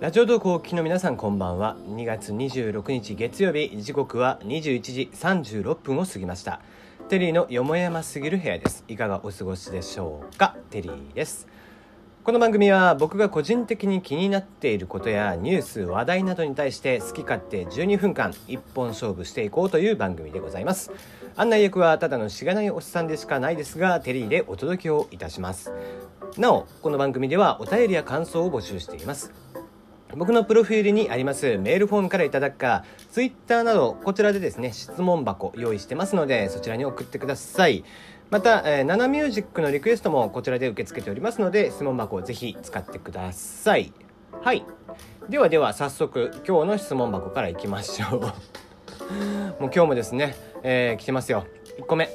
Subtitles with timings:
[0.00, 1.76] ラジオ投稿を聞きの皆さんこんばんは。
[1.88, 6.60] 2月26日月曜日時刻は21時36分を過ぎました。
[7.08, 8.84] テリーのよもやますぎる部屋です。
[8.86, 10.56] いかがお過ごしでしょうか？
[10.70, 11.48] テリーです。
[12.22, 20.92] この番組は僕が個人的に気になっていることやニュース話題などに対して好き勝手12分間一本勝負していこうという番組でございます。
[21.38, 25.72] 案内役はただのしがないおっさんでしかないですがテリーでお届けをいたします
[26.36, 29.32] なおこの番組ではお便りや感想を募集しています
[30.16, 37.84] 僕のプロフィールにありますメールフォームからいただくか、ツイッターなど、こちらでですね、質問箱用意してますので、そちらに送ってください。
[38.30, 43.92] また、えー、ナナミュージックのリクエストもこちらで受け付けておりますので、質問箱をぜひ使ってください。
[44.42, 44.64] はい。
[45.28, 48.32] ではでは、早速、今日の質問箱からいきましょう。
[49.60, 51.46] もう今日もですね、えー、来てますよ。
[51.78, 52.08] 1個目。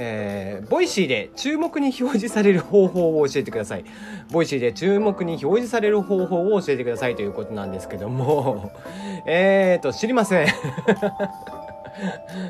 [0.00, 3.84] えー、 Voicy で注目に表示される方法を教えてください。
[4.30, 8.70] Voicy で注目に表示される方法を教えてくださいということなんですけども、
[9.26, 10.46] えーと、知りません。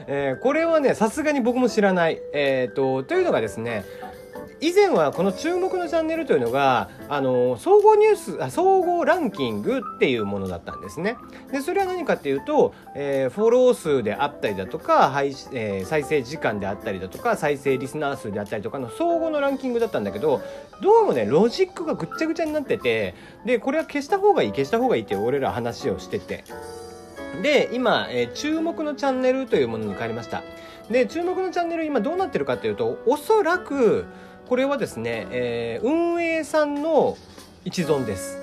[0.07, 2.19] えー、これはね、さすがに僕も知らない。
[2.35, 3.83] えーと、というのがですね、
[4.61, 11.17] 以前はこの注目のチャンネルというのが、あの、総合ニュース、あ総合ランキングっていうものだったんですね。
[11.53, 20.41] で、それは何かっていうと、えー、フォロー数であったりだとか、配えー、再生時間であったりだとか、再生リスナー数であったりとかの総合のランキングだったんだけど、
[20.81, 23.15] どうもね、ロジックがぐっちゃぐちゃになってて、
[23.45, 26.43] で、これは消した方がいい、消した方がいいって俺ら話をしてて。
[27.43, 30.43] で、今、えー、注目のチャンネルというものに変わりました。
[30.91, 34.07] で、注目のチャンネル今どうなってるかっていうと、おそらく、
[34.49, 37.19] これはですね、えー、運営さんの
[37.67, 38.39] 一存です。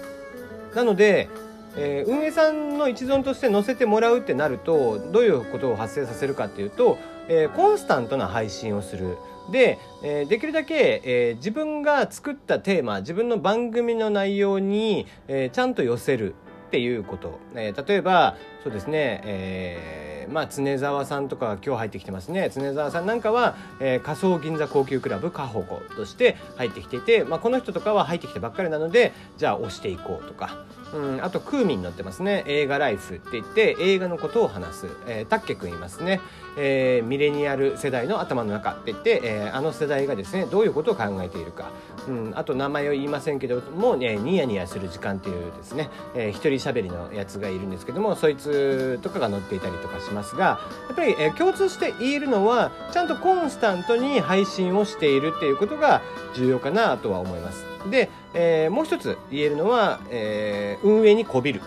[0.75, 1.29] なので、
[1.75, 9.17] えー、運営さんの一存として載せてもらうってなるとどういうことを発生させるかっていうと、えー、コンスタントな配信をする。
[9.51, 16.35] で、えー、できるだけ、えー、自分が作ったテーマ自分の番組の内容に、えー、ちゃんと寄せる
[16.67, 22.49] っていうこと、えー、例えばそうですね、えーまあ、常沢さんとか今日入ってきてますね。
[22.53, 32.43] 常沢さんなんかは、えー、仮想銀座高級クラブカホコとして入ってきていて、まあ、この人とかは入ってきてばっかりなのでじゃあ押していこうとか、うん、あとクーミン載ってますね。
[32.47, 36.21] 映画ライフって言って映画のことを話す、えー、タッケ君いますね、
[36.57, 41.71] えー、ミレニアル世代の頭の中って言って、えー、あの世代がですねどういうことを考えているか、
[42.07, 50.14] うん、あと名前を言いませんけども、ね、ニヤニヤする時間っていうですね、えー、一人喋りのやつがいるんですけどもそいつとかが載っていたりとかします。
[50.15, 56.01] ますがやっぱり、え、共通して言えるのはちゃんとコンスタントに配信をしているっていうことが
[56.33, 57.63] 重要かなとは思います。
[57.91, 61.61] で、えー、もう一つ言えるのは、えー、運営にこびる。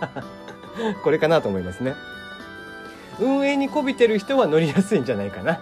[1.04, 1.94] これかなと思いますね。
[3.18, 5.60] 運営にこびてる人は乗りやすいんじゃないかな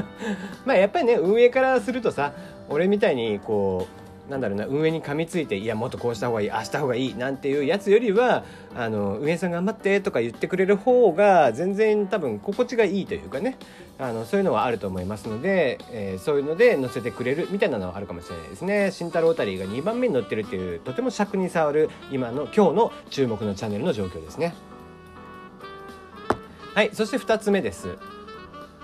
[0.66, 2.32] まあやっぱりね運営からするとさ
[2.68, 8.44] 俺みたいにこうなんだろうな運営に噛みついていやもっとこうした方がいいああした方がいいなんていうやつよりは
[8.74, 13.58] あの運営さん頑張ってとか言ってくれる方が全然多分心地がいいというかね
[13.98, 18.90] あのそういうのはあると思いますので、えー、そういうので載せてくれるみたいなのはあるかもしれないですね。
[18.92, 24.54] 慎太郎タリーが2番目に載ってるっていうとても尺に触る今の今日の注目のチャンネルの状況ですね。
[26.74, 27.96] はいそして2つ目です。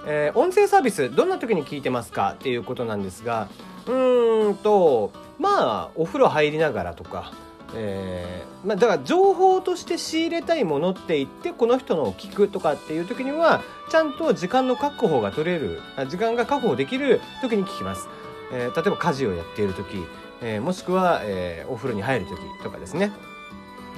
[0.07, 2.35] えー、音声サービスどんな時に聞いてますか？
[2.35, 3.49] っていうことなんですが
[3.87, 7.33] うーんとまあお風呂入りながらとか、
[7.75, 18.09] えーまあ、だから情報として仕入れたいものって言ってこの人のを聞くとかっていう時にはちゃんと時間の確保が取れる時間が確保できる時に聞きます、
[18.53, 20.05] えー、例えば家事をやっている時、
[20.43, 23.13] えー、もしくは、えー、お風呂に入る時とかですね、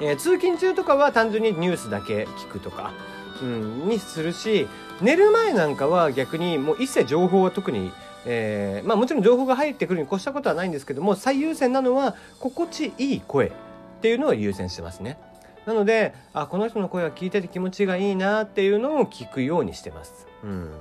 [0.01, 2.93] えー、通勤中とかは単純にニュースだけ聞くとか、
[3.41, 4.67] うん、にするし
[5.01, 7.91] 寝る前なんかは逆にもう一切情報は特に
[8.25, 13.51] えー、まあもちろん情報が入ってくるに越したことはないんですけども最優先なのは心地いい声っ
[14.01, 15.17] ていうのを優先してますね。
[15.65, 20.27] なのであこの人の声は聞いてて気持ちがいいなっていうのを聞くようにしてます。
[20.43, 20.71] うん。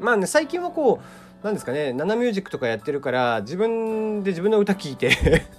[0.00, 5.12] まあね最近はこうなんですかねナナミュージックとかやってるから自分で自分の歌聞いて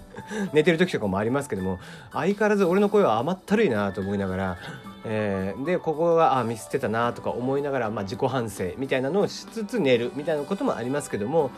[0.51, 1.79] 寝てる時とかもありますけども
[2.11, 4.57] 相変わらず俺の声は甘ったるいなと思いながら
[5.05, 11.51] えー、でここがあミスってたなとか思いながら、まあ、自己反省みたいなのをしつつ寝るみたいなこともありますけども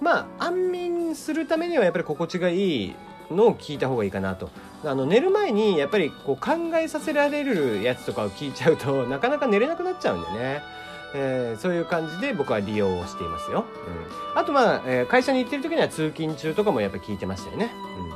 [0.00, 2.94] まあ安眠するためにはやっぱり心地がいい
[3.30, 4.50] のを聞いた方がいいかなと
[4.84, 10.62] あの寝る前にやっぱりこう考えさせられるやつとかを聞いちゃうと なかなか寝れなくなっちゃうんでね。
[11.14, 13.64] えー、そういう感じで僕は利用をしていますよ。
[14.34, 17.72] うん、あとまあ、えー、会社に行ってる時には通勤中とかもやっぱ聞いてましたよね。
[17.98, 18.10] うん、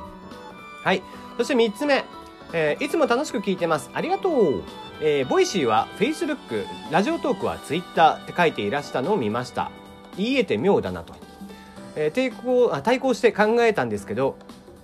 [0.84, 1.02] はい。
[1.38, 2.04] そして3つ目。
[2.54, 3.90] えー、いつも楽しく聞いてます。
[3.94, 4.62] ありがとう。
[5.00, 9.70] えー、 Voicy は Facebook、 Radiotalk は Twitter って書いていらしたのを見ました。
[10.16, 11.14] 言い得て妙だなと、
[11.96, 14.36] えー、抵抗あ対抗して考えたんですけど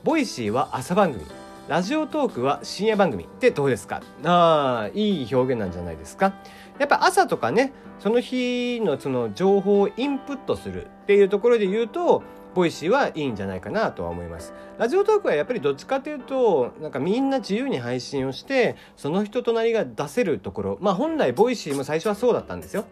[0.03, 1.25] Voicy は朝番組
[1.69, 4.01] Radiotalk は深夜番組ってどうですか？
[4.25, 6.33] あいい表現なんじゃないですか？
[6.79, 12.23] やっぱ朝とかねその日のその情報をインプットするっていうところで言うと
[12.55, 14.53] Voicy はいいんじゃないかなとは思います。
[14.79, 22.85] Radiotalk はやっぱりどっちかというとなんかみんな自由に配信をしてその人となりが出せるところまあ本来 Voicy も最初はそうだったんですよ。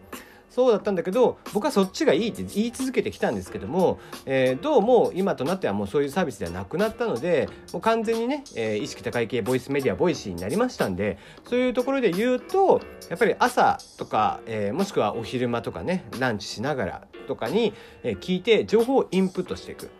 [0.49, 17.73] そうだったんだけど僕はそっちがいいって言い続けてきたんですけども、えー、どうも今となってはもうそういうサービスではなくなったのでもう完全にね、えー、意識高い系ボイスメディア Voicy になりましたんでそういうところで言うとやっぱり朝とか、えー、もしくはお昼間とかねランチしながらとかに、
[18.03, 19.91] え聞いて情報をインプットしていく。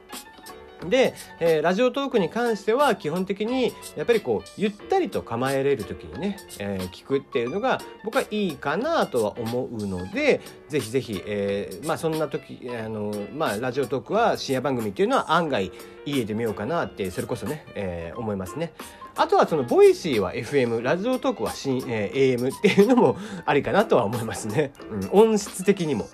[0.86, 15.72] で、えー、ラジオトークに関しては基本的にやっぱりこうゆったりと構えれる時にね、えー、聞くっていうのが僕はいいかなとは思うのでぜひぜひ、えー、まあそんな時あのまあラジオトークは深夜番組っていうのは案外
[16.06, 18.74] 家で見ようかなってそれこそね、えー、思いますね。
[19.20, 24.74] あとはその Voicy は FM Radiotalk は新、えー、AM っていうのもありかなとは思いますね。
[24.92, 26.08] うん、音質的にも。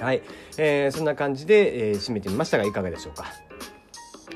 [0.00, 0.22] はい、
[0.56, 3.47] えー、そんな感じで、えー、締めてみましたがいかがでしょうか？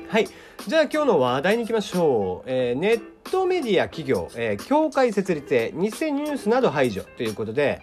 [0.09, 0.27] はい。
[0.67, 2.49] じゃあ今日の話題に行きましょう。
[2.49, 7.81] えー、ネットメディア企業、えー、協会設立へ偽ニュースなど排除ということで、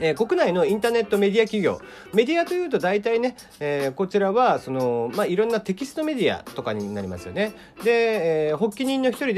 [0.00, 1.80] えー、国内のインターネットメディア企業。
[2.12, 7.52] メディアというと大体ね、えー、こちらはその、まあ、いろんなテキストメディアとかになりますよね。
[7.82, 9.34] で、えー、発起人の一人で、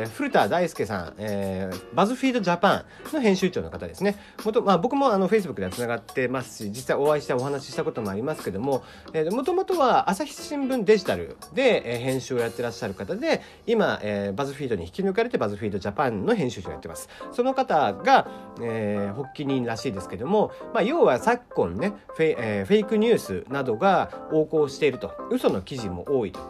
[0.00, 4.16] えー、古田大輔さん、えー、バズフィードジャパンの編集長の方ですね。
[4.44, 8.82] もまあ、僕もあの Facebook ではつながってますし実際お会いしてお話ししたこともありますけども
[9.30, 17.08] もともとは朝日新聞デジタルで、えー、編集をやってらっしゃる方で今、えー、バズフィードに引き抜かれてバズフィードジャパンの編集長をやってます。
[17.32, 18.28] その方が、
[18.60, 25.12] えー、発起人ららしいですけども、まあ、要は昨今ねフェ,、えー、フェイクニュースなどが横行していると。
[25.30, 26.40] 嘘の記事も多いと。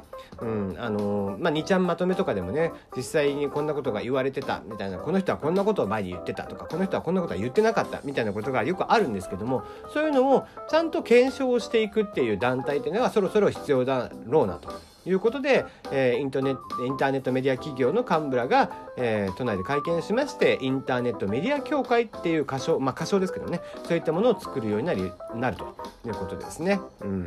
[0.40, 4.99] うんあのー、まあ、2ちゃんまとめとかでもね実際にこんなことが言われてたみたいな。
[4.99, 14.95] この人はこんなことを前に言ってたとかこの人はこんなことは言ってなかったみたいなことがよくあるんですけどもそういうのをちゃんと検証していくっていう団体っていうのがそろそろ必要だろうなと。
[15.06, 25.64] いうことで、えー、インターネットメディア企業の幹部らが、えー、都内で会見しましてインターネットメディア協会っていう箇所まあ箇所ですけどねそういったものを作るようになりなると
[26.06, 26.81] いうことですね。
[27.00, 27.26] うん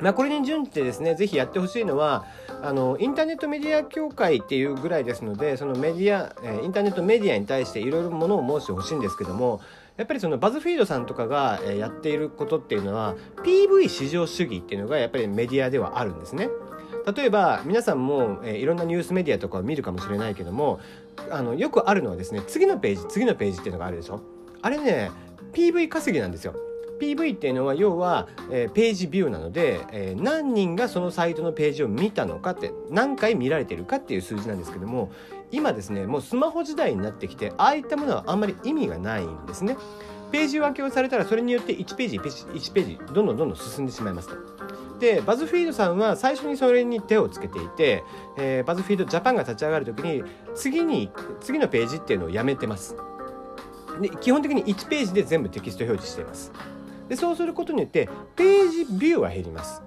[0.00, 2.24] まあ、これに準じてですね、ぜひやってほしいのは、
[2.62, 9.60] あの、インターネットメディア協会っていうぐらいですので、そのメディア、えインターネットメディアに対していろいろものを申してほしいんですけども、
[9.96, 13.14] やっぱりそのバズフィードさんとかがやっていることっていうのは
[13.44, 16.48] PV 至上主義っていうのがやっぱりメディアではあるんですね。
[17.14, 20.80] 例えば皆さんも、えー、いろんなニュースメディアとかを見るかもしれないけども
[21.30, 24.20] あのよくあるのはですね次のページ次のページっていうのがあるでしょ？
[24.62, 25.10] あれね
[25.52, 26.54] PV 稼ぎなんですよ
[27.00, 35.12] PV っていうのは要は、えー、ページビューなので、えー、何人がそのサイトのページを見たのかって何回見られてるかっていう数字なんですけども
[35.50, 39.76] 今ですねもうスマホ時代になってきてああいったものはあんまり意味がないんですね。
[40.32, 44.34] ページ分けをされたらそれによって1ページ1ページどんどんどんどん進んでしまいますと。
[44.98, 48.02] でバズフィードさんは最初にそれに手をつけていて、
[48.36, 50.24] えー、バズフィードジャパンが立ち上がる時に
[50.56, 51.10] 次に
[51.40, 52.96] 次のページっていうのをやめてます。
[54.00, 56.52] で基本的に1ページで全部テキスト表示しています。
[57.08, 59.82] でそうすることによってページビューは減ります。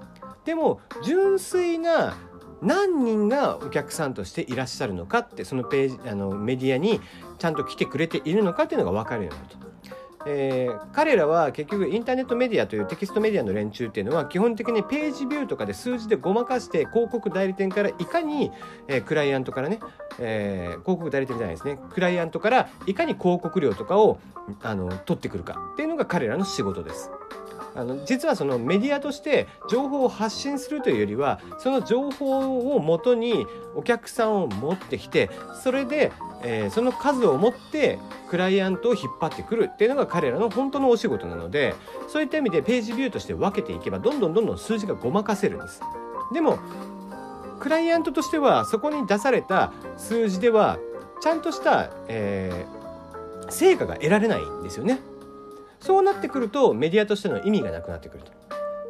[0.46, 2.16] でも純粋な
[2.62, 7.00] 何人がお客さんとしていらっしゃるのかってそのページあのメディアに
[7.38, 9.68] ちゃんと来てくれているのかっていうのが分かるようになると。
[10.30, 18.52] えー、彼らは結局インターネットメディアというテキストメディアの連中っていうのは基本的にページビューとかで数字でごまかして広告代理店からいかに、
[18.90, 19.80] えー、クライアントからね、
[20.20, 24.20] えー、広告代理店じゃないですねクライアントからいかに広告料とかを
[24.64, 27.10] あの取ってくるかっていうのが彼らの仕事です。
[27.78, 35.30] あの実はそのメディアとして情報を発信するというよりはその情報をもとにお客さんを持ってきて
[35.62, 36.12] それで、
[36.44, 41.76] えー、その数を持ってクライアントを引っ張ってくるっていうのが彼らの本当のお仕事なので
[42.08, 45.82] そういった意味でページビューとして分けていけばどんどんどんどん数字がごまかせるんです。
[46.34, 46.58] でも
[47.60, 50.80] クライアントとしてはそこに出された数字では
[51.22, 55.00] ちゃんとした、えー、成果が得られないんですよね。
[55.80, 58.32] そうなってくるとメディアとしての意味がなくなってくると。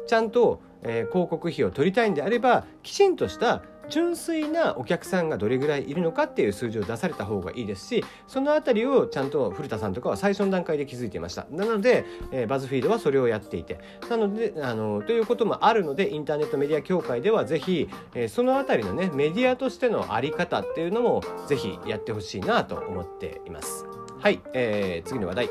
[0.06, 11.46] ちゃんと、えー、広告費を取りたいんであればきちんとした純粋なお客さんがどれぐらいいるのかっていう数字を出された方がいいですしその辺りをちゃんと古田さんとかは最初の段階で気づいていました。
[11.50, 13.80] なので、えー、バズフィードはそれをやっていて。
[14.10, 23.86] なのであのということもあるのでインターネットメディア協会ではぜひ、えー、その辺りのねメディアとしての在り方っていうのもぜひやってほしいなと思っています。
[24.20, 25.48] はい、えー、次の話題。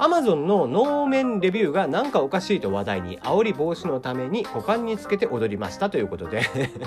[0.00, 6.42] Amazon の能面レビューがなんかおかしいと話題に煽り防止のために股間につけて踊りましたということで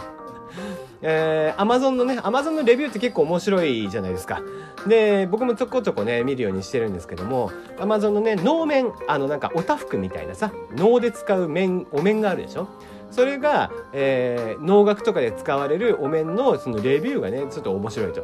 [1.01, 4.41] えー、Amazon のね、Amazon のレビューって結構面白いじゃないですか。
[4.87, 12.67] で、僕もちょこちょこね、見るようにしてるんですけども、Amazon のね、能面、あのなんかおたふくみたいなさ、能で使う面、お面があるでしょ？
[13.11, 18.23] それが、えー、能楽とかで使われるお面のそのレビューがね、ちょっと面白いと。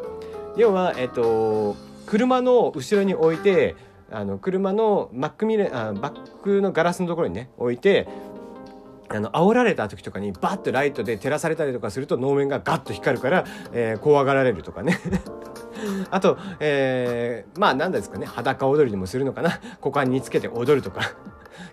[0.56, 3.76] 要は、えっ、と、車の後ろに置いて、
[4.12, 8.08] あの車のバックミレあバックのガラスのところにね置いて
[9.10, 15.00] あの煽られた時とかにバッとライトで照らされたりとかすると能面がガッと光るから、えー、怖がられるとかね。
[16.12, 19.60] あと、えー、まあ何ですかね裸踊りでもするのかな。
[19.82, 21.02] 股間につけて踊るとか。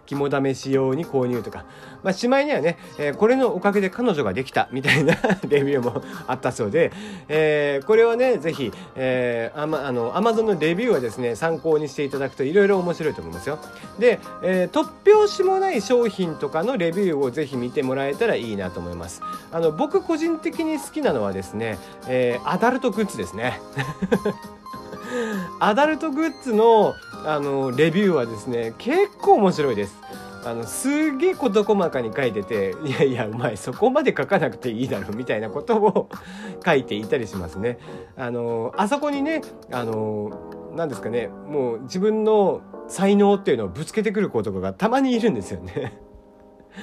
[0.07, 1.65] 肝試し用に購入とか、
[2.03, 5.15] まあ、しまいにはね、えー、これのおかげで彼女ができたみたいな
[5.49, 6.93] レビューもあったそうで、
[7.29, 13.59] えー、これはね、ぜひ、えー、アマあの Amazon のレビューはですね、参考にしていただくといろいろ面白いと思いますよ。
[13.99, 19.23] で、えー、突拍子もない商品とかのレビューをぜひ見てもらえたらいいなと思います。
[19.53, 21.79] あの、僕個人的に好きなのはですね、
[22.09, 23.61] えー、アダルトグッズですね。
[25.61, 26.95] アダルトグッズの
[27.25, 29.97] あのレビューはですね結構面白いです。
[30.45, 36.09] あのすげえ事細かに書いてていやいやお前そこまで書かなくていいだろみたいなことを
[36.65, 37.79] 書いていたりしますね。
[38.17, 39.43] あのあそこにね
[39.73, 40.31] あの
[40.77, 45.99] 何ですかねもう自分の才能っていうのをぶつけてくる子とかがたまにいるんですよね。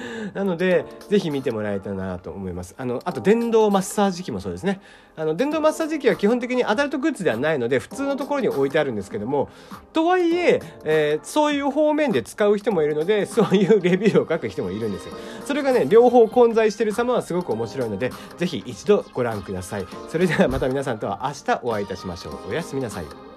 [0.34, 2.74] なので、ぜひ見てもらえたらなと思います。
[2.78, 4.80] あの、あと電動マッサージ機もそうですね。
[5.16, 9.48] あの、電動マッサージ機は基本的にアダルトグッズではないので、普通のところに置いてあるんですけども、
[9.92, 15.14] とはいええー、そういう方面で使う人もいるので、 そういうレビューを書く人もいるんですよ。
[15.44, 19.86] それがね、両方混在してる様はすごく面白いので、ぜひ一度ご覧ください。
[20.08, 22.50] それではまた皆さんとは明日お会いいたしましょう。
[22.50, 23.33] おやすみなさい。